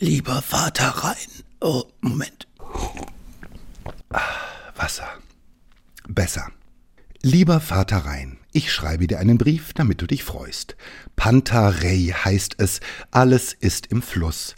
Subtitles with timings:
[0.00, 1.16] Lieber Vater Rhein.
[1.60, 2.46] Oh, Moment.
[4.76, 5.08] Wasser.
[6.06, 6.52] Besser.
[7.20, 10.76] Lieber Vater Rhein, ich schreibe dir einen Brief, damit du dich freust.
[11.16, 12.78] Pantarei heißt es,
[13.10, 14.54] alles ist im Fluss.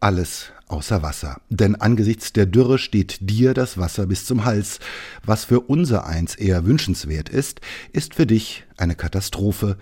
[0.00, 1.42] Alles außer Wasser.
[1.50, 4.80] Denn angesichts der Dürre steht dir das Wasser bis zum Hals.
[5.22, 7.60] Was für unser eins eher wünschenswert ist,
[7.92, 9.76] ist für dich eine Katastrophe,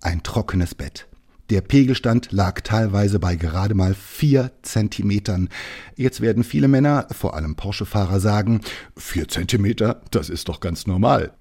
[0.00, 1.08] ein trockenes Bett.
[1.50, 5.48] Der Pegelstand lag teilweise bei gerade mal vier Zentimetern.
[5.96, 8.60] Jetzt werden viele Männer, vor allem Porsche-Fahrer, sagen,
[8.96, 11.32] vier Zentimeter, das ist doch ganz normal.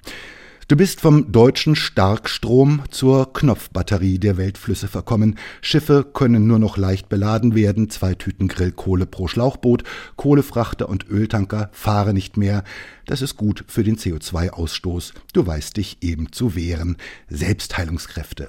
[0.71, 5.37] Du bist vom deutschen Starkstrom zur Knopfbatterie der Weltflüsse verkommen.
[5.59, 9.83] Schiffe können nur noch leicht beladen werden, zwei Tüten Grillkohle pro Schlauchboot,
[10.15, 12.63] Kohlefrachter und Öltanker fahren nicht mehr.
[13.05, 15.11] Das ist gut für den CO2-Ausstoß.
[15.33, 16.95] Du weißt dich eben zu wehren.
[17.27, 18.47] Selbstheilungskräfte.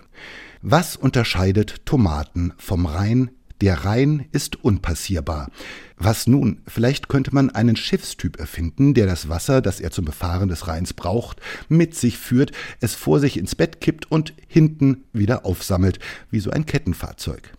[0.60, 3.32] Was unterscheidet Tomaten vom Rhein?
[3.62, 5.48] Der Rhein ist unpassierbar.
[5.96, 6.62] Was nun?
[6.66, 10.92] Vielleicht könnte man einen Schiffstyp erfinden, der das Wasser, das er zum Befahren des Rheins
[10.92, 16.40] braucht, mit sich führt, es vor sich ins Bett kippt und hinten wieder aufsammelt, wie
[16.40, 17.52] so ein Kettenfahrzeug.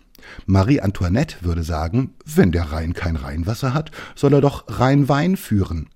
[0.45, 5.89] Marie Antoinette würde sagen, wenn der Rhein kein Rheinwasser hat, soll er doch Rheinwein führen.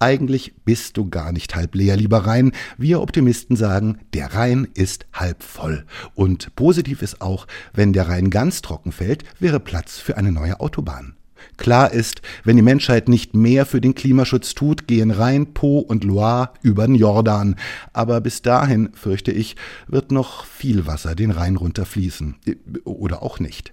[0.00, 2.52] Eigentlich bist du gar nicht halb leer, lieber Rhein.
[2.76, 5.86] Wir Optimisten sagen, der Rhein ist halb voll.
[6.14, 10.60] Und positiv ist auch, wenn der Rhein ganz trocken fällt, wäre Platz für eine neue
[10.60, 11.16] Autobahn.
[11.56, 16.04] Klar ist, wenn die Menschheit nicht mehr für den Klimaschutz tut, gehen Rhein, Po und
[16.04, 17.56] Loire über den Jordan.
[17.92, 19.56] Aber bis dahin, fürchte ich,
[19.86, 22.36] wird noch viel Wasser den Rhein runterfließen.
[22.84, 23.72] Oder auch nicht.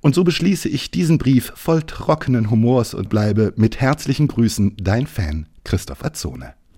[0.00, 5.06] Und so beschließe ich diesen Brief voll trockenen Humors und bleibe mit herzlichen Grüßen dein
[5.06, 6.57] Fan Christoph Azzone.